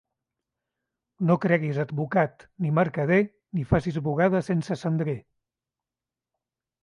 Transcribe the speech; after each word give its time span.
No 1.31 1.35
creguis 1.41 1.81
advocat 1.83 2.45
ni 2.65 2.71
mercader, 2.79 3.19
ni 3.59 3.67
facis 3.73 3.99
bugada 4.07 4.41
sense 4.47 4.79
cendrer. 4.85 5.17